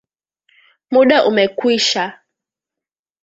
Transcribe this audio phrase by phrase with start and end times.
[0.91, 2.03] Muda ume kwisha